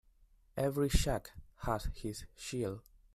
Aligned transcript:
Every 0.57 0.89
Jack 0.89 1.29
has 1.57 1.87
his 1.93 2.25
Jill. 2.35 2.81